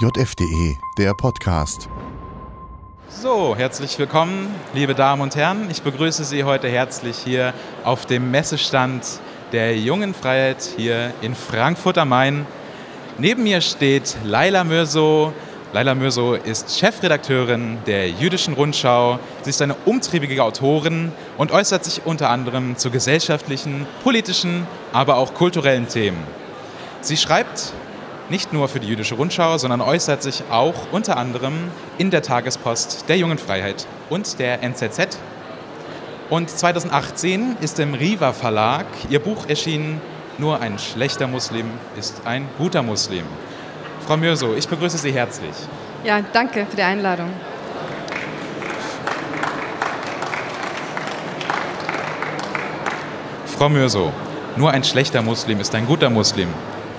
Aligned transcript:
JFDE, 0.00 0.78
der 0.96 1.12
Podcast. 1.12 1.88
So, 3.08 3.56
herzlich 3.56 3.98
willkommen, 3.98 4.54
liebe 4.72 4.94
Damen 4.94 5.22
und 5.22 5.34
Herren. 5.34 5.68
Ich 5.72 5.82
begrüße 5.82 6.22
Sie 6.22 6.44
heute 6.44 6.68
herzlich 6.68 7.16
hier 7.18 7.52
auf 7.82 8.06
dem 8.06 8.30
Messestand 8.30 9.04
der 9.50 9.76
Jungen 9.76 10.14
Freiheit 10.14 10.62
hier 10.76 11.12
in 11.20 11.34
Frankfurt 11.34 11.98
am 11.98 12.10
Main. 12.10 12.46
Neben 13.18 13.42
mir 13.42 13.60
steht 13.60 14.16
Laila 14.22 14.62
Mürso. 14.62 15.32
Laila 15.72 15.96
Mürso 15.96 16.34
ist 16.34 16.78
Chefredakteurin 16.78 17.78
der 17.88 18.08
Jüdischen 18.08 18.54
Rundschau. 18.54 19.18
Sie 19.42 19.50
ist 19.50 19.60
eine 19.62 19.74
umtriebige 19.84 20.44
Autorin 20.44 21.10
und 21.38 21.50
äußert 21.50 21.84
sich 21.84 22.06
unter 22.06 22.30
anderem 22.30 22.76
zu 22.76 22.92
gesellschaftlichen, 22.92 23.84
politischen, 24.04 24.64
aber 24.92 25.16
auch 25.16 25.34
kulturellen 25.34 25.88
Themen. 25.88 26.22
Sie 27.00 27.16
schreibt 27.16 27.72
nicht 28.30 28.52
nur 28.52 28.68
für 28.68 28.80
die 28.80 28.88
Jüdische 28.88 29.14
Rundschau, 29.14 29.58
sondern 29.58 29.80
äußert 29.80 30.22
sich 30.22 30.44
auch 30.50 30.92
unter 30.92 31.16
anderem 31.16 31.54
in 31.96 32.10
der 32.10 32.22
Tagespost 32.22 33.08
der 33.08 33.16
Jungen 33.16 33.38
Freiheit 33.38 33.86
und 34.10 34.38
der 34.38 34.62
NZZ. 34.62 35.18
Und 36.30 36.50
2018 36.50 37.56
ist 37.60 37.78
im 37.78 37.94
Riva 37.94 38.32
Verlag 38.32 38.86
ihr 39.08 39.20
Buch 39.20 39.48
erschienen, 39.48 40.00
Nur 40.40 40.60
ein 40.60 40.78
schlechter 40.78 41.26
Muslim 41.26 41.66
ist 41.98 42.22
ein 42.24 42.48
guter 42.58 42.80
Muslim. 42.80 43.24
Frau 44.06 44.16
Mürso, 44.16 44.54
ich 44.54 44.68
begrüße 44.68 44.96
Sie 44.96 45.10
herzlich. 45.10 45.54
Ja, 46.04 46.20
danke 46.32 46.64
für 46.64 46.76
die 46.76 46.82
Einladung. 46.82 47.30
Frau 53.46 53.68
Mürso, 53.68 54.12
nur 54.54 54.70
ein 54.70 54.84
schlechter 54.84 55.22
Muslim 55.22 55.58
ist 55.58 55.74
ein 55.74 55.86
guter 55.86 56.08
Muslim. 56.08 56.48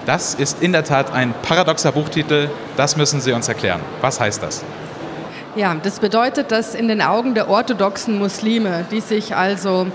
Das 0.10 0.34
ist 0.34 0.64
in 0.64 0.72
der 0.72 0.84
Tat 0.84 1.14
ein 1.14 1.36
paradoxer 1.44 1.92
Buchtitel. 1.92 2.50
Das 2.76 2.98
müssen 2.98 3.22
Sie 3.22 3.32
uns 3.32 3.48
erklären. 3.48 3.80
Was 4.02 4.20
heißt 4.20 4.42
das? 4.42 4.64
Ja, 5.56 5.76
das 5.76 6.00
bedeutet, 6.00 6.52
dass 6.52 6.74
in 6.74 6.88
den 6.88 7.04
Augen 7.04 7.36
der 7.36 7.48
orthodoxen 7.48 8.18
Muslime, 8.18 8.86
die 8.90 9.02
sich 9.02 9.36
also 9.36 9.86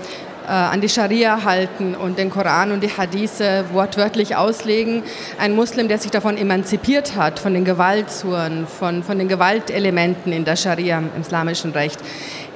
äh, 0.47 0.51
an 0.51 0.79
die 0.79 0.87
Scharia 0.87 1.43
halten 1.43 1.95
und 1.95 2.17
den 2.17 2.29
Koran 2.29 2.71
und 2.71 2.81
die 2.81 2.95
Hadithe 2.95 3.65
wortwörtlich 3.73 4.37
auslegen, 4.37 5.03
ein 5.37 5.53
Muslim, 5.53 5.89
der 5.89 5.97
sich 5.97 6.11
davon 6.11 6.37
emanzipiert 6.37 7.17
hat, 7.17 7.37
von 7.37 7.53
den 7.53 7.65
Gewaltsuren, 7.65 8.67
von, 8.67 9.03
von 9.03 9.19
den 9.19 9.27
Gewaltelementen 9.27 10.31
in 10.31 10.45
der 10.45 10.55
Scharia, 10.55 10.99
im 10.99 11.09
islamischen 11.19 11.71
Recht, 11.71 11.99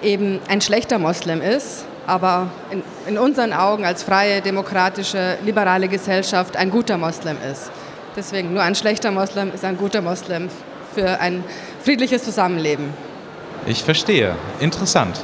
eben 0.02 0.40
ein 0.48 0.62
schlechter 0.62 0.98
Muslim 0.98 1.42
ist 1.42 1.84
aber 2.10 2.48
in, 2.72 2.84
in, 3.08 3.18
unseren 3.18 3.54
Augen 3.54 3.86
als 3.86 4.04
freie, 4.04 4.42
demokratische, 4.42 5.38
liberale 5.46 5.88
Gesellschaft 5.88 6.58
ein 6.58 6.72
guter 6.72 6.98
Moslem 6.98 7.38
ist. 7.52 7.72
Deswegen 8.16 8.54
nur 8.54 8.64
ein 8.64 8.76
schlechter 8.76 9.12
Moslem 9.12 9.54
ist 9.54 9.64
ein 9.64 9.78
guter 9.78 10.02
Moslem 10.02 10.50
für 10.94 11.20
ein 11.20 11.44
friedliches 11.84 12.24
Zusammenleben. 12.24 12.94
Ich 13.66 13.84
verstehe. 13.84 14.36
Interessant. 14.60 15.24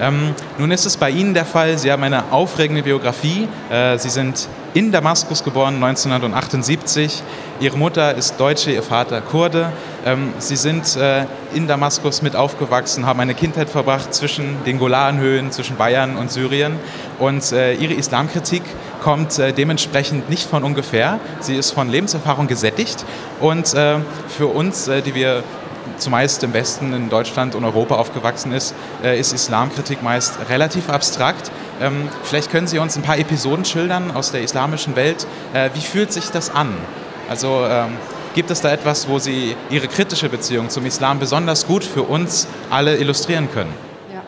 Ähm, 0.00 0.34
nun 0.58 0.72
ist 0.72 0.86
es 0.86 0.96
bei 0.96 1.10
Ihnen 1.10 1.34
der 1.34 1.44
Fall, 1.44 1.78
Sie 1.78 1.92
haben 1.92 2.02
eine 2.02 2.32
aufregende 2.32 2.82
Biografie. 2.82 3.46
Äh, 3.70 3.96
Sie 3.98 4.10
sind 4.10 4.48
in 4.74 4.90
Damaskus 4.90 5.44
geboren, 5.44 5.76
1978. 5.76 7.22
Ihre 7.60 7.78
Mutter 7.78 8.14
ist 8.16 8.38
Deutsche, 8.40 8.72
Ihr 8.72 8.82
Vater 8.82 9.20
Kurde. 9.20 9.72
Ähm, 10.04 10.34
Sie 10.38 10.56
sind 10.56 10.96
äh, 10.96 11.24
in 11.54 11.66
Damaskus 11.66 12.20
mit 12.20 12.36
aufgewachsen, 12.36 13.06
haben 13.06 13.20
eine 13.20 13.34
Kindheit 13.34 13.70
verbracht 13.70 14.12
zwischen 14.12 14.62
den 14.64 14.78
Golanhöhen, 14.78 15.50
zwischen 15.50 15.76
Bayern 15.76 16.16
und 16.16 16.30
Syrien. 16.30 16.78
Und 17.18 17.52
äh, 17.52 17.74
Ihre 17.74 17.94
Islamkritik 17.94 18.62
kommt 19.02 19.38
äh, 19.38 19.52
dementsprechend 19.52 20.28
nicht 20.28 20.48
von 20.48 20.62
ungefähr. 20.62 21.20
Sie 21.40 21.56
ist 21.56 21.70
von 21.70 21.88
Lebenserfahrung 21.88 22.46
gesättigt. 22.48 23.04
Und 23.40 23.68
für 23.68 24.46
uns, 24.46 24.88
die 25.04 25.14
wir 25.14 25.42
zumeist 25.98 26.42
im 26.44 26.54
Westen, 26.54 26.94
in 26.94 27.10
Deutschland 27.10 27.54
und 27.54 27.64
Europa 27.64 27.96
aufgewachsen 27.96 28.52
ist, 28.52 28.74
ist 29.02 29.32
Islamkritik 29.32 30.02
meist 30.02 30.38
relativ 30.48 30.88
abstrakt. 30.88 31.50
Ähm, 31.80 32.08
vielleicht 32.22 32.50
können 32.50 32.66
Sie 32.66 32.78
uns 32.78 32.96
ein 32.96 33.02
paar 33.02 33.18
Episoden 33.18 33.64
schildern 33.64 34.12
aus 34.12 34.32
der 34.32 34.42
islamischen 34.42 34.96
Welt. 34.96 35.26
Wie 35.74 35.80
fühlt 35.80 36.12
sich 36.12 36.30
das 36.30 36.54
an? 36.54 36.74
Also 37.28 37.66
ähm, 37.68 37.96
gibt 38.34 38.50
es 38.50 38.60
da 38.60 38.72
etwas, 38.72 39.08
wo 39.08 39.18
Sie 39.18 39.56
Ihre 39.70 39.86
kritische 39.86 40.28
Beziehung 40.28 40.68
zum 40.68 40.84
Islam 40.84 41.20
besonders 41.20 41.66
gut 41.66 41.84
für 41.84 42.02
uns 42.02 42.48
alle 42.68 42.96
illustrieren 42.96 43.48
können? 43.50 43.72
Ja, 44.12 44.22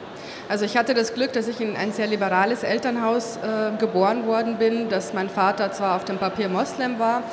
Also 0.48 0.64
ich 0.64 0.76
hatte 0.76 0.94
das 0.94 1.12
Glück, 1.12 1.32
dass 1.32 1.48
ich 1.48 1.60
in 1.60 1.76
ein 1.76 1.92
sehr 1.92 2.06
liberales 2.06 2.62
Elternhaus 2.62 3.36
äh, 3.36 3.76
geboren 3.78 4.26
worden 4.26 4.58
bin, 4.58 4.88
dass 4.88 5.12
mein 5.12 5.28
Vater 5.28 5.72
zwar 5.72 5.96
auf 5.96 6.04
dem 6.04 6.18
Papier 6.18 6.48
Moslem 6.48 7.00
war 7.00 7.24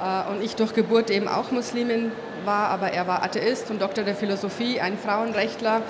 äh, 0.00 0.30
und 0.32 0.42
ich 0.44 0.54
durch 0.54 0.74
Geburt 0.74 1.10
eben 1.10 1.26
auch 1.26 1.50
Muslimin 1.50 2.12
war, 2.44 2.68
aber 2.68 2.92
er 2.92 3.06
war 3.08 3.24
Atheist 3.24 3.70
und 3.70 3.82
Doktor 3.82 4.04
der 4.04 4.14
Philosophie, 4.14 4.80
ein 4.80 4.96
Frauenrechtler. 4.98 5.82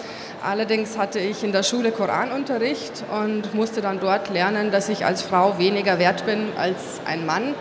Allerdings 0.42 0.96
hatte 0.96 1.18
ich 1.18 1.44
in 1.44 1.52
der 1.52 1.62
Schule 1.62 1.92
Koranunterricht 1.92 3.04
und 3.10 3.54
musste 3.54 3.82
dann 3.82 4.00
dort 4.00 4.30
lernen, 4.30 4.70
dass 4.70 4.88
ich 4.88 5.04
als 5.04 5.22
Frau 5.22 5.58
weniger 5.58 5.98
wert 5.98 6.24
bin 6.24 6.48
als 6.56 7.00
ein 7.04 7.26
Mann. 7.26 7.54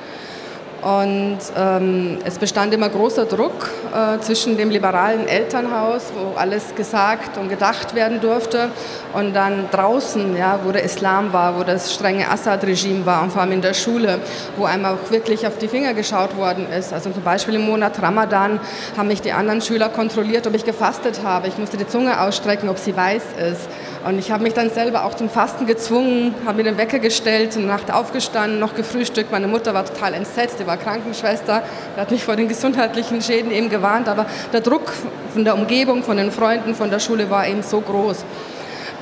Und 0.82 1.38
ähm, 1.56 2.18
es 2.26 2.40
bestand 2.40 2.74
immer 2.74 2.90
großer 2.90 3.26
Druck 3.26 3.70
äh, 3.94 4.20
zwischen 4.20 4.58
dem 4.58 4.72
liberalen 4.72 5.28
Elternhaus, 5.28 6.12
wo 6.16 6.36
alles 6.36 6.74
gesagt 6.74 7.38
und 7.38 7.50
gedacht 7.50 7.94
werden 7.94 8.20
durfte, 8.20 8.70
und 9.14 9.36
dann 9.36 9.70
draußen, 9.72 10.36
ja, 10.38 10.60
wo 10.64 10.72
der 10.72 10.84
Islam 10.84 11.34
war, 11.34 11.60
wo 11.60 11.64
das 11.64 11.94
strenge 11.94 12.30
Assad-Regime 12.30 13.06
war, 13.06 13.22
und 13.22 13.32
vor 13.32 13.42
allem 13.42 13.52
in 13.52 13.62
der 13.62 13.74
Schule, 13.74 14.20
wo 14.58 14.66
einem 14.66 14.86
auch 14.86 15.12
wirklich 15.12 15.46
auf 15.46 15.58
die 15.58 15.68
Finger 15.68 15.94
geschaut 15.94 16.36
worden 16.36 16.66
ist. 16.72 16.94
Also 16.94 17.12
zum 17.12 17.22
Beispiel 17.22 17.56
im 17.56 17.66
Monat 17.66 18.02
Ramadan 18.02 18.60
haben 18.98 19.08
mich 19.08 19.22
die 19.22 19.34
anderen 19.34 19.62
Schüler 19.62 19.90
kontrolliert, 19.90 20.48
ob 20.48 20.56
ich 20.56 20.66
gefastet 20.66 21.22
habe. 21.24 21.48
Ich 21.48 21.58
musste 21.58 21.78
die 21.78 21.88
Zunge 21.88 22.22
ausstrecken, 22.22 22.70
ob 22.70 22.80
sie 22.80 22.96
weiß 22.96 23.24
ist. 23.52 23.70
Und 24.08 24.18
ich 24.18 24.32
habe 24.32 24.42
mich 24.42 24.54
dann 24.54 24.72
selber 24.72 25.06
auch 25.06 25.14
zum 25.14 25.30
Fasten 25.30 25.68
gezwungen, 25.68 26.34
habe 26.46 26.58
mir 26.58 26.64
den 26.64 26.78
Wecker 26.78 26.98
gestellt, 26.98 27.56
eine 27.56 27.68
Nacht 27.68 27.94
aufgestanden, 27.94 28.60
noch 28.60 28.74
gefrühstückt. 28.74 29.32
Meine 29.32 29.48
Mutter 29.48 29.76
war 29.76 29.86
total 29.86 30.16
entsetzt, 30.16 30.60
die 30.60 30.66
war 30.72 30.78
Krankenschwester, 30.78 31.64
die 31.96 32.00
hat 32.00 32.12
mich 32.12 32.24
vor 32.24 32.38
den 32.38 32.48
gesundheitlichen 32.48 33.22
Schäden 33.22 33.52
eben 33.52 33.70
gewarnt. 33.70 34.08
Aber 34.08 34.26
der 34.54 34.62
Druck 34.62 34.94
von 35.34 35.44
der 35.44 35.56
Umgebung, 35.56 36.02
von 36.04 36.16
den 36.16 36.32
Freunden, 36.32 36.76
von 36.76 36.90
der 36.90 37.00
Schule 37.00 37.30
war 37.30 37.46
eben 37.46 37.62
so 37.62 37.82
groß. 37.82 38.24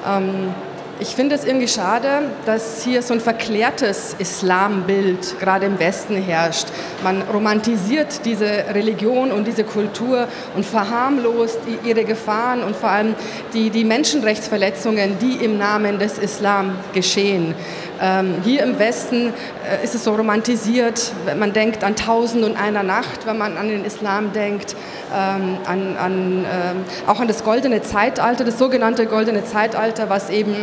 Ähm, 0.08 0.54
ich 1.02 1.16
finde 1.16 1.36
es 1.36 1.46
irgendwie 1.46 1.68
schade, 1.70 2.24
dass 2.46 2.84
hier 2.84 3.02
so 3.02 3.14
ein 3.14 3.22
verklärtes 3.22 4.16
Islambild 4.20 5.40
gerade 5.40 5.66
im 5.66 5.80
Westen 5.80 6.18
herrscht. 6.18 6.68
Man 7.04 7.22
romantisiert 7.22 8.26
diese 8.26 8.66
Religion 8.74 9.32
und 9.32 9.48
diese 9.48 9.64
Kultur 9.64 10.28
und 10.58 10.66
verharmlost 10.66 11.60
ihre 11.86 12.04
Gefahren 12.04 12.64
und 12.64 12.76
vor 12.76 12.90
allem 12.90 13.16
die, 13.54 13.70
die 13.70 13.86
Menschenrechtsverletzungen, 13.86 15.18
die 15.20 15.46
im 15.46 15.58
Namen 15.58 16.00
des 16.00 16.18
Islam 16.18 16.76
geschehen. 16.94 17.56
Ähm, 18.02 18.36
hier 18.44 18.64
im 18.64 18.80
Westen 18.80 19.34
äh, 19.68 19.84
ist 19.84 19.94
es 19.94 20.06
so 20.06 20.16
romantisiert, 20.16 21.12
wenn 21.26 21.38
man 21.38 21.52
denkt 21.52 21.84
an 21.84 21.96
Tausend 21.96 22.46
und 22.46 22.56
einer 22.56 22.84
Nacht, 22.84 23.26
wenn 23.26 23.38
man 23.38 23.58
an 23.58 23.68
den 23.68 23.84
Islam 23.84 24.32
denkt, 24.32 24.76
ähm, 25.14 25.58
an, 25.66 25.98
an, 25.98 26.46
äh, 26.46 27.10
auch 27.10 27.20
an 27.20 27.28
das 27.28 27.44
goldene 27.44 27.82
Zeitalter, 27.82 28.46
das 28.46 28.58
sogenannte 28.58 29.06
goldene 29.06 29.44
Zeitalter, 29.44 30.10
was 30.10 30.30
eben 30.30 30.56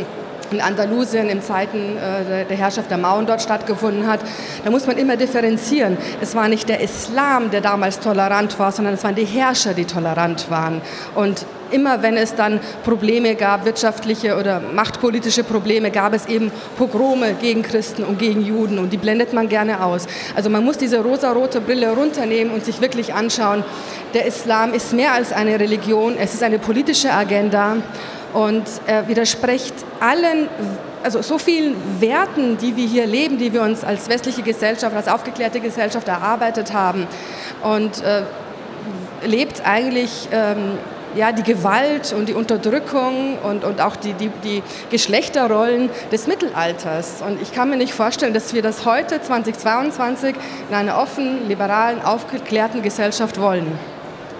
in 0.50 0.60
Andalusien 0.60 1.28
in 1.28 1.42
Zeiten 1.42 1.96
äh, 1.96 2.44
der 2.44 2.56
Herrschaft 2.56 2.90
der 2.90 2.98
Mauern 2.98 3.26
dort 3.26 3.42
stattgefunden 3.42 4.06
hat, 4.06 4.20
da 4.64 4.70
muss 4.70 4.86
man 4.86 4.96
immer 4.96 5.16
differenzieren. 5.16 5.96
Es 6.20 6.34
war 6.34 6.48
nicht 6.48 6.68
der 6.68 6.80
Islam, 6.80 7.50
der 7.50 7.60
damals 7.60 8.00
tolerant 8.00 8.58
war, 8.58 8.72
sondern 8.72 8.94
es 8.94 9.04
waren 9.04 9.14
die 9.14 9.24
Herrscher, 9.24 9.74
die 9.74 9.84
tolerant 9.84 10.50
waren. 10.50 10.80
Und 11.14 11.46
immer 11.70 12.02
wenn 12.02 12.16
es 12.16 12.34
dann 12.34 12.60
Probleme 12.84 13.34
gab, 13.34 13.64
wirtschaftliche 13.64 14.38
oder 14.38 14.60
machtpolitische 14.60 15.44
Probleme, 15.44 15.90
gab 15.90 16.14
es 16.14 16.26
eben 16.26 16.50
Pogrome 16.76 17.34
gegen 17.34 17.62
Christen 17.62 18.04
und 18.04 18.18
gegen 18.18 18.44
Juden 18.44 18.78
und 18.78 18.92
die 18.92 18.96
blendet 18.96 19.32
man 19.32 19.48
gerne 19.48 19.84
aus. 19.84 20.06
Also 20.34 20.50
man 20.50 20.64
muss 20.64 20.78
diese 20.78 21.00
rosarote 21.00 21.60
Brille 21.60 21.90
runternehmen 21.90 22.52
und 22.52 22.64
sich 22.64 22.80
wirklich 22.80 23.14
anschauen, 23.14 23.64
der 24.14 24.26
Islam 24.26 24.72
ist 24.72 24.92
mehr 24.92 25.12
als 25.12 25.32
eine 25.32 25.58
Religion, 25.58 26.16
es 26.18 26.34
ist 26.34 26.42
eine 26.42 26.58
politische 26.58 27.12
Agenda 27.12 27.76
und 28.36 28.64
er 28.86 29.08
widerspricht 29.08 29.72
allen, 29.98 30.50
also 31.02 31.22
so 31.22 31.38
vielen 31.38 31.74
Werten, 32.00 32.58
die 32.58 32.76
wir 32.76 32.86
hier 32.86 33.06
leben, 33.06 33.38
die 33.38 33.50
wir 33.54 33.62
uns 33.62 33.82
als 33.82 34.10
westliche 34.10 34.42
Gesellschaft, 34.42 34.94
als 34.94 35.08
aufgeklärte 35.08 35.58
Gesellschaft 35.58 36.06
erarbeitet 36.06 36.74
haben 36.74 37.06
und 37.62 38.02
äh, 38.02 38.24
lebt 39.24 39.66
eigentlich 39.66 40.28
ähm, 40.32 40.72
ja, 41.14 41.32
die 41.32 41.44
Gewalt 41.44 42.12
und 42.12 42.28
die 42.28 42.34
Unterdrückung 42.34 43.38
und, 43.38 43.64
und 43.64 43.80
auch 43.80 43.96
die, 43.96 44.12
die, 44.12 44.30
die 44.44 44.62
Geschlechterrollen 44.90 45.88
des 46.12 46.26
Mittelalters. 46.26 47.22
Und 47.26 47.40
ich 47.40 47.54
kann 47.54 47.70
mir 47.70 47.78
nicht 47.78 47.94
vorstellen, 47.94 48.34
dass 48.34 48.52
wir 48.52 48.60
das 48.60 48.84
heute, 48.84 49.22
2022, 49.22 50.34
in 50.68 50.74
einer 50.74 50.98
offenen, 50.98 51.48
liberalen, 51.48 52.02
aufgeklärten 52.02 52.82
Gesellschaft 52.82 53.40
wollen. 53.40 53.78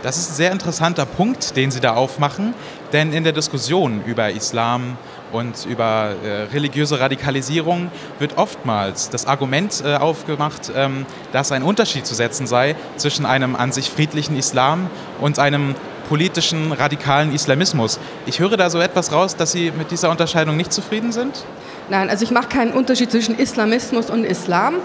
Das 0.03 0.19
ist 0.19 0.31
ein 0.31 0.35
sehr 0.35 0.53
interessanter 0.53 1.07
Punkt, 1.07 1.57
den 1.57 1.71
Sie 1.71 1.81
da 1.81 1.95
aufmachen, 1.95 2.55
denn 2.93 3.13
in 3.13 3.25
der 3.25 3.33
Diskussion 3.33 4.03
über 4.05 4.31
Islam 4.31 4.97
und 5.33 5.67
über 5.67 6.15
äh, 6.25 6.43
religiöse 6.53 7.01
Radikalisierung 7.01 7.91
wird 8.19 8.39
oftmals 8.39 9.11
das 9.11 9.27
Argument 9.27 9.83
äh, 9.85 9.97
aufgemacht, 9.97 10.73
ähm, 10.75 11.05
dass 11.33 11.53
ein 11.53 11.63
Unterschied 11.63 12.07
zu 12.07 12.15
setzen 12.15 12.47
sei 12.47 12.77
zwischen 12.97 13.27
einem 13.27 13.57
an 13.57 13.73
sich 13.73 13.91
friedlichen 13.91 14.37
Islam 14.37 14.89
und 15.21 15.39
einem 15.39 15.75
politischen 16.09 16.73
radikalen 16.73 17.35
Islamismus. 17.35 17.99
Ich 18.27 18.39
höre 18.39 18.57
da 18.57 18.71
so 18.71 18.79
etwas 18.79 19.13
raus, 19.13 19.37
dass 19.37 19.53
Sie 19.53 19.73
mit 19.77 19.91
dieser 19.91 20.11
Unterscheidung 20.11 20.57
nicht 20.57 20.73
zufrieden 20.73 21.11
sind? 21.11 21.45
Nein, 21.89 22.09
also 22.11 22.25
ich 22.25 22.31
mache 22.31 22.49
keinen 22.49 22.73
Unterschied 22.73 23.11
zwischen 23.11 23.39
Islamismus 23.39 24.11
und 24.11 24.25
Islam. 24.25 24.77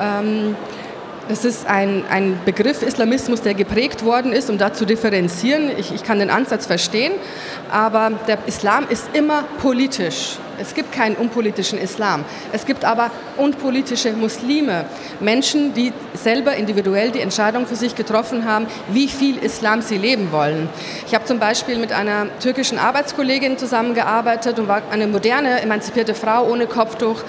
Ähm, 0.00 0.56
das 1.28 1.44
ist 1.44 1.66
ein, 1.66 2.04
ein 2.08 2.38
Begriff 2.44 2.82
Islamismus, 2.82 3.42
der 3.42 3.54
geprägt 3.54 4.04
worden 4.04 4.32
ist, 4.32 4.50
um 4.50 4.58
da 4.58 4.72
zu 4.72 4.84
differenzieren. 4.84 5.70
Ich, 5.78 5.94
ich 5.94 6.02
kann 6.02 6.18
den 6.18 6.30
Ansatz 6.30 6.66
verstehen, 6.66 7.12
aber 7.70 8.12
der 8.26 8.38
Islam 8.46 8.86
ist 8.88 9.04
immer 9.12 9.44
politisch. 9.60 10.38
Es 10.60 10.74
gibt 10.74 10.92
keinen 10.92 11.16
unpolitischen 11.16 11.78
Islam. 11.78 12.24
Es 12.52 12.66
gibt 12.66 12.84
aber 12.84 13.10
unpolitische 13.36 14.12
Muslime. 14.12 14.84
Menschen, 15.20 15.72
die 15.74 15.92
selber 16.14 16.56
individuell 16.56 17.10
die 17.10 17.20
Entscheidung 17.20 17.66
für 17.66 17.76
sich 17.76 17.94
getroffen 17.94 18.44
haben, 18.44 18.66
wie 18.88 19.08
viel 19.08 19.38
Islam 19.38 19.82
sie 19.82 19.96
leben 19.96 20.32
wollen. 20.32 20.68
Ich 21.06 21.14
habe 21.14 21.24
zum 21.24 21.38
Beispiel 21.38 21.78
mit 21.78 21.92
einer 21.92 22.26
türkischen 22.40 22.78
Arbeitskollegin 22.78 23.56
zusammengearbeitet 23.58 24.58
und 24.58 24.68
war 24.68 24.82
eine 24.90 25.06
moderne, 25.06 25.60
emanzipierte 25.60 26.14
Frau 26.14 26.48
ohne 26.48 26.66
Kopftuch 26.66 27.22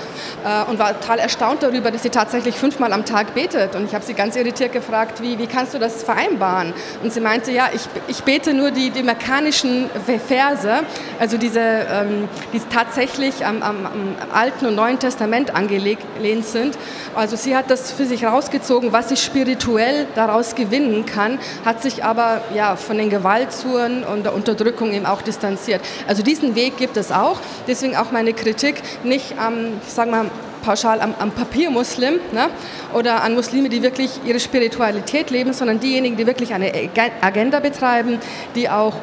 äh, 0.44 0.70
und 0.70 0.80
war 0.80 1.00
total 1.00 1.20
erstaunt 1.20 1.62
darüber, 1.62 1.92
dass 1.92 2.04
sie 2.04 2.10
tatsächlich 2.10 2.56
fünfmal 2.56 2.94
am 2.94 3.06
Tag 3.06 3.36
betet. 3.36 3.76
Und 3.76 3.86
ich 3.86 3.94
habe 3.94 4.04
sie 4.04 4.14
ganz 4.14 4.36
irritiert 4.36 4.74
gefragt, 4.74 5.22
wie, 5.22 5.38
wie 5.38 5.48
kannst 5.48 5.74
du 5.74 5.80
das 5.80 6.04
vereinbaren? 6.04 6.74
Und 7.04 7.14
sie 7.14 7.22
meinte, 7.22 7.52
ja, 7.52 7.70
ich, 7.74 7.82
ich 8.08 8.24
bete 8.24 8.54
nur 8.54 8.72
die, 8.72 8.90
die 8.90 9.04
mekkanischen 9.04 9.90
Verse, 10.28 10.84
also 11.20 11.38
diese, 11.38 11.60
ähm, 11.60 12.28
die 12.54 12.60
tatsächlich 12.72 13.19
tatsächlich 13.20 13.46
am, 13.46 13.62
am, 13.62 13.86
am 13.86 14.16
Alten 14.34 14.66
und 14.66 14.76
Neuen 14.76 15.00
Testament 15.00 15.54
angelehnt 15.54 16.46
sind. 16.46 16.78
Also 17.16 17.36
sie 17.36 17.56
hat 17.56 17.70
das 17.70 17.92
für 17.92 18.06
sich 18.06 18.26
rausgezogen, 18.26 18.94
was 18.94 19.10
sie 19.10 19.18
spirituell 19.18 20.08
daraus 20.16 20.56
gewinnen 20.56 21.06
kann, 21.06 21.38
hat 21.66 21.82
sich 21.82 22.04
aber 22.04 22.42
ja, 22.56 22.76
von 22.76 22.98
den 22.98 23.10
Gewaltsuren 23.10 24.04
und 24.04 24.24
der 24.24 24.34
Unterdrückung 24.34 24.94
eben 24.94 25.06
auch 25.06 25.22
distanziert. 25.22 25.82
Also 26.08 26.24
diesen 26.24 26.56
Weg 26.56 26.78
gibt 26.78 26.98
es 26.98 27.12
auch. 27.12 27.40
Deswegen 27.68 27.96
auch 27.98 28.12
meine 28.12 28.34
Kritik 28.34 28.82
nicht 29.04 29.38
am, 29.38 29.80
ich 29.86 29.94
sag 29.94 30.10
mal, 30.10 30.26
pauschal 30.64 31.02
am, 31.02 31.14
am 31.20 31.32
Papiermuslim 31.32 32.20
ne? 32.34 32.50
oder 32.94 33.24
an 33.24 33.34
Muslime, 33.34 33.70
die 33.70 33.82
wirklich 33.82 34.12
ihre 34.26 34.40
Spiritualität 34.40 35.30
leben, 35.30 35.54
sondern 35.54 35.80
diejenigen, 35.80 36.18
die 36.18 36.28
wirklich 36.28 36.54
eine 36.54 36.72
Agenda 37.22 37.60
betreiben, 37.60 38.20
die 38.56 38.70
auch 38.70 38.96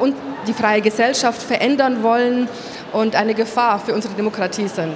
die 0.47 0.53
freie 0.53 0.81
Gesellschaft 0.81 1.41
verändern 1.41 2.03
wollen 2.03 2.47
und 2.93 3.15
eine 3.15 3.33
Gefahr 3.33 3.79
für 3.79 3.93
unsere 3.93 4.13
Demokratie 4.13 4.67
sind. 4.67 4.95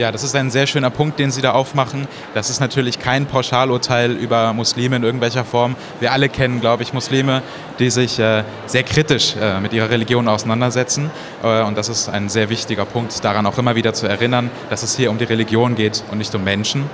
Ja, 0.00 0.10
das 0.10 0.22
ist 0.22 0.34
ein 0.34 0.50
sehr 0.50 0.66
schöner 0.66 0.88
Punkt, 0.88 1.18
den 1.18 1.30
Sie 1.30 1.42
da 1.42 1.52
aufmachen. 1.52 2.08
Das 2.32 2.48
ist 2.48 2.58
natürlich 2.58 3.00
kein 3.00 3.26
Pauschalurteil 3.26 4.12
über 4.12 4.54
Muslime 4.54 4.96
in 4.96 5.02
irgendwelcher 5.02 5.44
Form. 5.44 5.76
Wir 6.00 6.12
alle 6.12 6.30
kennen, 6.30 6.62
glaube 6.62 6.82
ich, 6.82 6.94
Muslime, 6.94 7.42
die 7.78 7.90
sich 7.90 8.18
äh, 8.18 8.44
sehr 8.64 8.82
kritisch 8.82 9.36
äh, 9.38 9.60
mit 9.60 9.74
ihrer 9.74 9.90
Religion 9.90 10.26
auseinandersetzen. 10.26 11.10
Äh, 11.42 11.64
und 11.64 11.76
das 11.76 11.90
ist 11.90 12.08
ein 12.08 12.30
sehr 12.30 12.48
wichtiger 12.48 12.86
Punkt, 12.86 13.22
daran 13.22 13.44
auch 13.44 13.58
immer 13.58 13.74
wieder 13.74 13.92
zu 13.92 14.06
erinnern, 14.06 14.50
dass 14.70 14.82
es 14.82 14.96
hier 14.96 15.10
um 15.10 15.18
die 15.18 15.24
Religion 15.24 15.74
geht 15.74 16.02
und 16.10 16.16
nicht 16.16 16.34
um 16.34 16.44
Menschen. 16.44 16.88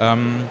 Ähm, 0.00 0.44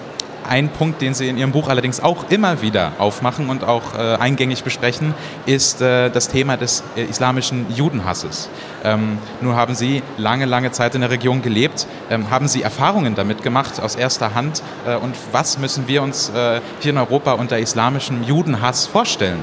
ein 0.48 0.70
Punkt, 0.70 1.02
den 1.02 1.14
Sie 1.14 1.28
in 1.28 1.38
Ihrem 1.38 1.52
Buch 1.52 1.70
allerdings 1.70 2.00
auch 2.00 2.30
immer 2.30 2.62
wieder 2.62 2.94
aufmachen 2.98 3.50
und 3.50 3.64
auch 3.64 3.94
äh, 3.94 4.16
eingängig 4.16 4.64
besprechen, 4.64 5.14
ist 5.46 5.82
äh, 5.82 6.10
das 6.10 6.28
Thema 6.28 6.58
des 6.58 6.84
äh, 6.96 7.04
islamischen 7.04 7.66
Judenhasses. 7.74 8.50
Ähm, 8.84 9.18
nun 9.42 9.56
haben 9.56 9.76
Sie 9.76 10.04
lange, 10.18 10.46
lange 10.46 10.72
Zeit 10.72 10.96
in 10.96 11.02
der 11.02 11.10
Region 11.10 11.42
gelebt. 11.42 11.88
Ähm, 12.10 12.30
haben 12.30 12.48
Sie 12.48 12.62
Erfahrungen 12.62 13.16
damit 13.16 13.44
gemacht 13.44 13.82
aus 13.82 13.96
erster 13.96 14.34
Hand? 14.36 14.64
Äh, 14.86 14.96
und 14.96 15.16
was 15.32 15.58
müssen 15.58 15.88
wir 15.88 16.02
uns 16.02 16.30
äh, 16.30 16.62
hier 16.80 16.92
in 16.92 16.98
Europa 16.98 17.34
unter 17.34 17.60
islamischem 17.60 18.24
Judenhass 18.24 18.88
vorstellen? 18.88 19.40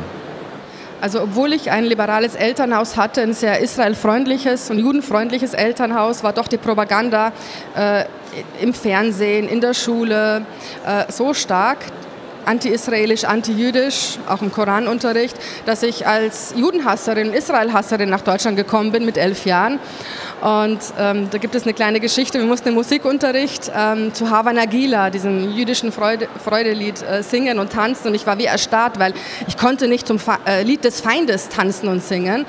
Also 1.00 1.23
obwohl 1.23 1.52
ich 1.52 1.70
ein 1.70 1.85
liberales 1.85 2.35
Elternhaus 2.35 2.96
hatte, 2.96 3.23
ein 3.23 3.35
sehr 3.35 3.61
israelfreundliches 3.61 4.70
und 4.70 4.79
judenfreundliches 4.79 5.55
Elternhaus, 5.55 6.23
war 6.23 6.32
doch 6.32 6.49
die 6.49 6.56
Propaganda 6.56 7.32
äh, 7.76 8.05
im 8.61 8.75
Fernsehen, 8.75 9.49
in 9.49 9.61
der 9.61 9.75
Schule 9.75 10.46
äh, 10.87 11.11
so 11.12 11.35
stark, 11.35 11.79
anti-israelisch, 12.46 13.25
anti-jüdisch, 13.25 14.19
auch 14.29 14.43
im 14.43 14.52
Koranunterricht, 14.52 15.37
dass 15.67 15.82
ich 15.82 16.06
als 16.06 16.55
Judenhasserin, 16.56 17.32
Israelhasserin 17.32 18.08
nach 18.08 18.23
Deutschland 18.23 18.56
gekommen 18.56 18.93
bin 18.93 19.05
mit 19.05 19.17
elf 19.17 19.46
Jahren 19.46 19.81
und 20.44 20.81
ähm, 20.99 21.29
da 21.31 21.38
gibt 21.38 21.55
es 21.55 21.62
eine 21.62 21.73
kleine 21.73 22.00
Geschichte. 22.00 22.38
Wir 22.38 22.44
mussten 22.44 22.69
im 22.69 22.75
Musikunterricht 22.75 23.73
ähm, 23.75 24.12
zu 24.12 24.29
Hava 24.29 24.52
Nagila, 24.52 25.08
diesem 25.08 25.50
jüdischen 25.50 25.91
Freude, 25.91 26.29
Freudelied, 26.44 27.02
äh, 27.02 27.23
singen 27.23 27.58
und 27.58 27.73
tanzen. 27.73 28.08
Und 28.08 28.14
ich 28.14 28.26
war 28.26 28.37
wie 28.37 28.44
erstarrt, 28.44 28.99
weil 28.99 29.14
ich 29.47 29.56
konnte 29.56 29.88
nicht 29.88 30.06
zum 30.06 30.19
Fa 30.19 30.38
äh, 30.47 30.62
Lied 30.62 30.85
des 30.85 31.00
Feindes 31.00 31.49
tanzen 31.49 31.88
und 31.88 32.05
singen. 32.05 32.44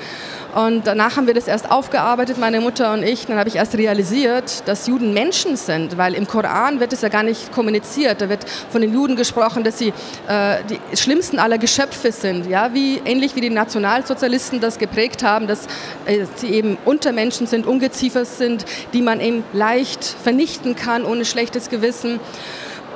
Und 0.56 0.86
danach 0.86 1.18
haben 1.18 1.26
wir 1.26 1.34
das 1.34 1.48
erst 1.48 1.70
aufgearbeitet, 1.70 2.38
meine 2.38 2.62
Mutter 2.62 2.94
und 2.94 3.02
ich. 3.02 3.26
Dann 3.26 3.36
habe 3.36 3.46
ich 3.46 3.56
erst 3.56 3.76
realisiert, 3.76 4.66
dass 4.66 4.86
Juden 4.86 5.12
Menschen 5.12 5.54
sind, 5.58 5.98
weil 5.98 6.14
im 6.14 6.26
Koran 6.26 6.80
wird 6.80 6.94
es 6.94 7.02
ja 7.02 7.10
gar 7.10 7.22
nicht 7.22 7.52
kommuniziert. 7.52 8.22
Da 8.22 8.30
wird 8.30 8.48
von 8.70 8.80
den 8.80 8.94
Juden 8.94 9.16
gesprochen, 9.16 9.64
dass 9.64 9.78
sie 9.78 9.92
äh, 10.26 10.56
die 10.70 10.96
schlimmsten 10.96 11.38
aller 11.38 11.58
Geschöpfe 11.58 12.10
sind. 12.10 12.46
Ja, 12.46 12.72
wie, 12.72 13.02
ähnlich 13.04 13.36
wie 13.36 13.42
die 13.42 13.50
Nationalsozialisten 13.50 14.58
das 14.60 14.78
geprägt 14.78 15.22
haben, 15.22 15.46
dass 15.46 15.66
äh, 16.06 16.24
sie 16.36 16.48
eben 16.48 16.78
Untermenschen 16.86 17.46
sind, 17.46 17.66
Ungeziefer 17.66 18.24
sind, 18.24 18.64
die 18.94 19.02
man 19.02 19.20
eben 19.20 19.44
leicht 19.52 20.04
vernichten 20.04 20.74
kann 20.74 21.04
ohne 21.04 21.26
schlechtes 21.26 21.68
Gewissen. 21.68 22.18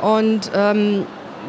Und 0.00 0.50
ähm, 0.54 1.04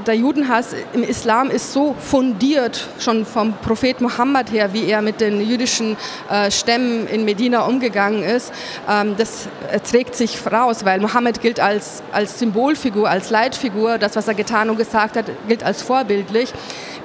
der 0.07 0.15
Judenhass 0.15 0.75
im 0.93 1.03
Islam 1.03 1.49
ist 1.49 1.73
so 1.73 1.95
fundiert, 1.99 2.87
schon 2.99 3.25
vom 3.25 3.53
Prophet 3.53 4.01
Mohammed 4.01 4.51
her, 4.51 4.73
wie 4.73 4.85
er 4.85 5.01
mit 5.01 5.21
den 5.21 5.41
jüdischen 5.41 5.97
äh, 6.29 6.51
Stämmen 6.51 7.07
in 7.07 7.25
Medina 7.25 7.61
umgegangen 7.61 8.23
ist. 8.23 8.51
Ähm, 8.89 9.15
das 9.17 9.47
trägt 9.89 10.15
sich 10.15 10.39
raus, 10.51 10.85
weil 10.85 10.99
Mohammed 10.99 11.41
gilt 11.41 11.59
als, 11.59 12.03
als 12.11 12.39
Symbolfigur, 12.39 13.09
als 13.09 13.29
Leitfigur. 13.29 13.97
Das, 13.97 14.15
was 14.15 14.27
er 14.27 14.33
getan 14.33 14.69
und 14.69 14.77
gesagt 14.77 15.15
hat, 15.15 15.25
gilt 15.47 15.63
als 15.63 15.81
vorbildlich. 15.81 16.53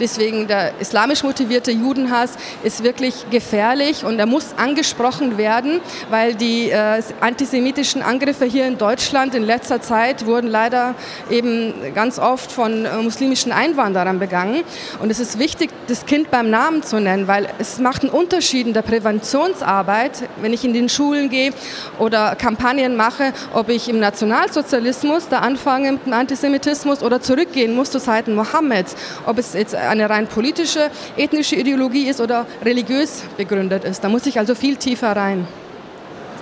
Deswegen 0.00 0.46
der 0.46 0.72
islamisch 0.80 1.22
motivierte 1.22 1.70
Judenhass 1.70 2.32
ist 2.62 2.82
wirklich 2.82 3.26
gefährlich 3.30 4.04
und 4.04 4.18
er 4.18 4.26
muss 4.26 4.54
angesprochen 4.56 5.38
werden, 5.38 5.80
weil 6.10 6.34
die 6.34 6.70
äh, 6.70 7.02
antisemitischen 7.20 8.02
Angriffe 8.02 8.44
hier 8.44 8.66
in 8.66 8.78
Deutschland 8.78 9.34
in 9.34 9.42
letzter 9.42 9.80
Zeit 9.80 10.26
wurden 10.26 10.48
leider 10.48 10.94
eben 11.30 11.72
ganz 11.94 12.18
oft 12.18 12.52
von 12.52 12.84
äh, 12.84 12.96
muslimischen 12.98 13.52
Einwanderern 13.52 14.18
begangen. 14.18 14.62
Und 15.00 15.10
es 15.10 15.20
ist 15.20 15.38
wichtig, 15.38 15.70
das 15.86 16.06
Kind 16.06 16.30
beim 16.30 16.50
Namen 16.50 16.82
zu 16.82 17.00
nennen, 17.00 17.26
weil 17.26 17.48
es 17.58 17.78
macht 17.78 18.02
einen 18.02 18.10
Unterschied 18.10 18.66
in 18.66 18.72
der 18.72 18.82
Präventionsarbeit, 18.82 20.28
wenn 20.40 20.52
ich 20.52 20.64
in 20.64 20.72
den 20.72 20.88
Schulen 20.88 21.30
gehe 21.30 21.52
oder 21.98 22.34
Kampagnen 22.36 22.96
mache, 22.96 23.32
ob 23.54 23.68
ich 23.68 23.88
im 23.88 23.98
Nationalsozialismus 23.98 25.28
da 25.28 25.38
anfange 25.40 25.92
mit 25.92 26.06
dem 26.06 26.12
Antisemitismus 26.12 27.02
oder 27.02 27.20
zurückgehen 27.20 27.74
muss 27.74 27.90
zu 27.90 28.00
Zeiten 28.00 28.34
Mohammeds, 28.34 28.94
ob 29.26 29.38
es 29.38 29.54
jetzt 29.54 29.74
eine 29.86 30.08
rein 30.10 30.26
politische, 30.26 30.90
ethnische 31.16 31.56
Ideologie 31.56 32.08
ist 32.08 32.20
oder 32.20 32.46
religiös 32.64 33.22
begründet 33.36 33.84
ist. 33.84 34.02
Da 34.04 34.08
muss 34.08 34.26
ich 34.26 34.38
also 34.38 34.54
viel 34.54 34.76
tiefer 34.76 35.16
rein. 35.16 35.46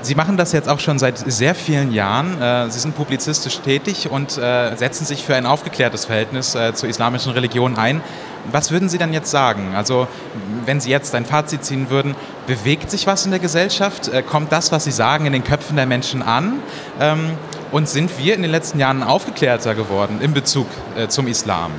Sie 0.05 0.15
machen 0.15 0.37
das 0.37 0.53
jetzt 0.53 0.69
auch 0.69 0.81
schon 0.81 0.99
seit 0.99 1.17
sehr 1.17 1.55
vielen 1.55 1.91
Jahren. 1.91 2.41
Äh, 2.41 2.71
Sie 2.71 2.79
sind 2.79 2.95
publizistisch 2.95 3.61
tätig 3.61 4.11
und 4.11 4.37
äh, 4.37 4.77
setzen 4.77 5.07
sich 5.07 5.25
für 5.25 5.35
ein 5.35 5.47
aufgeklärtes 5.47 6.05
Verhältnis 6.05 6.55
äh, 6.55 6.75
zur 6.75 6.91
islamischen 6.91 7.33
Religion 7.33 7.79
ein. 7.79 8.03
Was 8.53 8.71
würden 8.71 8.91
Sie 8.91 8.99
dann 8.99 9.15
jetzt 9.15 9.31
sagen? 9.31 9.73
Also, 9.75 10.07
wenn 10.67 10.79
Sie 10.79 10.91
jetzt 10.91 11.15
ein 11.15 11.25
Fazit 11.25 11.65
ziehen 11.65 11.89
würden, 11.89 12.15
bewegt 12.47 12.91
sich 12.91 13.07
was 13.07 13.25
in 13.25 13.31
der 13.31 13.41
Gesellschaft? 13.41 14.11
Kommt 14.29 14.53
das, 14.53 14.71
was 14.71 14.85
Sie 14.85 14.91
sagen, 14.91 15.25
in 15.25 15.33
den 15.33 15.43
Köpfen 15.43 15.77
der 15.77 15.87
Menschen 15.87 16.23
an? 16.23 16.61
Ähm, 17.01 17.31
und 17.73 17.89
sind 17.89 18.19
wir 18.19 18.35
in 18.35 18.43
den 18.43 18.51
letzten 18.51 18.79
Jahren 18.79 19.03
aufgeklärter 19.03 19.75
geworden 19.75 20.21
in 20.21 20.35
Bezug 20.35 20.67
zum 21.09 21.27
Islam? 21.27 21.73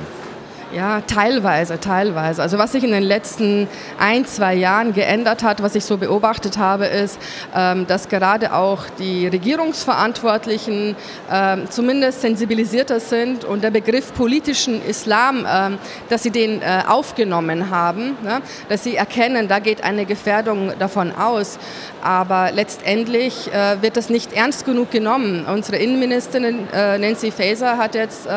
Ja, 0.76 1.00
teilweise, 1.00 1.80
teilweise. 1.80 2.42
Also 2.42 2.58
was 2.58 2.72
sich 2.72 2.84
in 2.84 2.90
den 2.90 3.02
letzten 3.02 3.66
ein, 3.98 4.26
zwei 4.26 4.54
Jahren 4.54 4.92
geändert 4.92 5.42
hat, 5.42 5.62
was 5.62 5.74
ich 5.74 5.86
so 5.86 5.96
beobachtet 5.96 6.58
habe, 6.58 6.84
ist, 6.84 7.18
ähm, 7.54 7.86
dass 7.86 8.10
gerade 8.10 8.52
auch 8.52 8.82
die 8.98 9.26
Regierungsverantwortlichen 9.26 10.94
ähm, 11.32 11.70
zumindest 11.70 12.20
sensibilisierter 12.20 13.00
sind 13.00 13.46
und 13.46 13.64
der 13.64 13.70
Begriff 13.70 14.12
politischen 14.12 14.84
Islam, 14.86 15.46
ähm, 15.50 15.78
dass 16.10 16.24
sie 16.24 16.30
den 16.30 16.60
äh, 16.60 16.82
aufgenommen 16.86 17.70
haben, 17.70 18.18
ne? 18.22 18.42
dass 18.68 18.84
sie 18.84 18.96
erkennen, 18.96 19.48
da 19.48 19.60
geht 19.60 19.82
eine 19.82 20.04
Gefährdung 20.04 20.72
davon 20.78 21.10
aus. 21.10 21.58
Aber 22.02 22.52
letztendlich 22.52 23.50
äh, 23.50 23.80
wird 23.80 23.96
das 23.96 24.10
nicht 24.10 24.34
ernst 24.34 24.66
genug 24.66 24.90
genommen. 24.90 25.46
Unsere 25.50 25.78
Innenministerin 25.78 26.68
äh, 26.74 26.98
Nancy 26.98 27.30
Faeser 27.30 27.78
hat 27.78 27.94
jetzt 27.94 28.28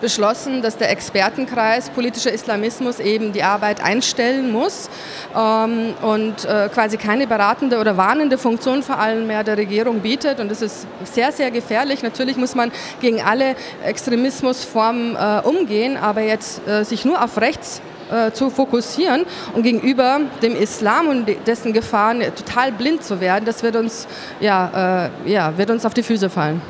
beschlossen, 0.00 0.62
dass 0.62 0.76
der 0.76 0.90
Expertenkreis 0.90 1.79
freiheitspolitischer 1.80 2.32
Islamismus 2.32 3.00
eben 3.00 3.32
die 3.32 3.42
Arbeit 3.42 3.82
einstellen 3.82 4.52
muss 4.52 4.90
ähm, 5.36 5.94
und 6.02 6.44
äh, 6.44 6.68
quasi 6.72 6.96
keine 6.96 7.26
beratende 7.26 7.78
oder 7.78 7.96
warnende 7.96 8.38
Funktion 8.38 8.82
vor 8.82 8.98
allem 8.98 9.26
mehr 9.26 9.44
der 9.44 9.56
Regierung 9.56 10.00
bietet. 10.00 10.40
Und 10.40 10.50
das 10.50 10.62
ist 10.62 10.86
sehr, 11.04 11.32
sehr 11.32 11.50
gefährlich. 11.50 12.02
Natürlich 12.02 12.36
muss 12.36 12.54
man 12.54 12.70
gegen 13.00 13.22
alle 13.22 13.56
Extremismusformen 13.84 15.16
äh, 15.16 15.40
umgehen, 15.44 15.96
aber 15.96 16.20
jetzt 16.20 16.66
äh, 16.68 16.84
sich 16.84 17.04
nur 17.04 17.22
auf 17.22 17.40
rechts 17.40 17.80
äh, 18.10 18.32
zu 18.32 18.50
fokussieren 18.50 19.24
und 19.54 19.62
gegenüber 19.62 20.20
dem 20.42 20.54
Islam 20.54 21.08
und 21.08 21.26
dessen 21.46 21.72
Gefahren 21.72 22.20
total 22.36 22.72
blind 22.72 23.04
zu 23.04 23.20
werden, 23.20 23.44
das 23.44 23.62
wird 23.62 23.76
uns, 23.76 24.06
ja, 24.40 25.06
äh, 25.24 25.32
ja, 25.32 25.56
wird 25.56 25.70
uns 25.70 25.86
auf 25.86 25.94
die 25.94 26.02
Füße 26.02 26.28
fallen. 26.28 26.60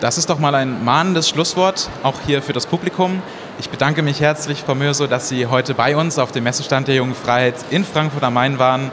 Das 0.00 0.18
ist 0.18 0.28
doch 0.28 0.38
mal 0.38 0.54
ein 0.54 0.84
mahnendes 0.84 1.26
Schlusswort, 1.26 1.88
auch 2.02 2.16
hier 2.26 2.42
für 2.42 2.52
das 2.52 2.66
Publikum. 2.66 3.22
Ich 3.58 3.70
bedanke 3.70 4.02
mich 4.02 4.20
herzlich, 4.20 4.62
Frau 4.66 4.74
Mürso, 4.74 5.06
dass 5.06 5.30
Sie 5.30 5.46
heute 5.46 5.72
bei 5.72 5.96
uns 5.96 6.18
auf 6.18 6.30
dem 6.30 6.44
Messestand 6.44 6.88
der 6.88 6.96
Jungen 6.96 7.14
Freiheit 7.14 7.54
in 7.70 7.84
Frankfurt 7.84 8.22
am 8.22 8.34
Main 8.34 8.58
waren. 8.58 8.90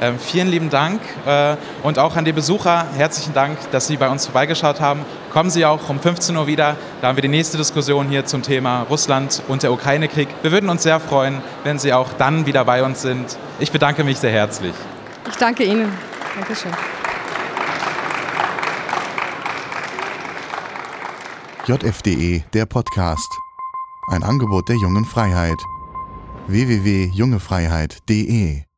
Ähm, 0.00 0.18
vielen 0.18 0.48
lieben 0.48 0.70
Dank 0.70 1.00
äh, 1.26 1.56
und 1.82 1.98
auch 1.98 2.14
an 2.16 2.24
die 2.24 2.32
Besucher 2.32 2.86
herzlichen 2.96 3.32
Dank, 3.34 3.58
dass 3.72 3.88
Sie 3.88 3.96
bei 3.96 4.08
uns 4.08 4.26
vorbeigeschaut 4.26 4.80
haben. 4.80 5.00
Kommen 5.32 5.50
Sie 5.50 5.64
auch 5.64 5.88
um 5.88 5.98
15 5.98 6.36
Uhr 6.36 6.46
wieder, 6.46 6.76
da 7.00 7.08
haben 7.08 7.16
wir 7.16 7.22
die 7.22 7.28
nächste 7.28 7.56
Diskussion 7.56 8.08
hier 8.08 8.24
zum 8.24 8.42
Thema 8.42 8.82
Russland 8.88 9.42
und 9.48 9.62
der 9.64 9.72
Ukraine-Krieg. 9.72 10.28
Wir 10.42 10.52
würden 10.52 10.68
uns 10.68 10.84
sehr 10.84 11.00
freuen, 11.00 11.42
wenn 11.64 11.78
Sie 11.80 11.92
auch 11.92 12.12
dann 12.12 12.46
wieder 12.46 12.64
bei 12.64 12.84
uns 12.84 13.02
sind. 13.02 13.36
Ich 13.58 13.72
bedanke 13.72 14.04
mich 14.04 14.18
sehr 14.18 14.32
herzlich. 14.32 14.74
Ich 15.28 15.36
danke 15.36 15.64
Ihnen. 15.64 15.92
Dankeschön. 16.36 16.72
JFDE, 21.66 22.44
der 22.52 22.66
Podcast. 22.66 23.43
Ein 24.06 24.22
Angebot 24.22 24.68
der 24.68 24.76
jungen 24.76 25.04
Freiheit. 25.04 25.60
www.jungefreiheit.de 26.46 28.73